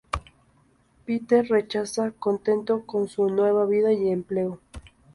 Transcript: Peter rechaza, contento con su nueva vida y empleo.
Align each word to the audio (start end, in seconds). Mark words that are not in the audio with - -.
Peter 1.05 1.45
rechaza, 1.45 2.09
contento 2.17 2.87
con 2.87 3.07
su 3.07 3.27
nueva 3.29 3.67
vida 3.67 3.93
y 3.93 4.09
empleo. 4.09 4.59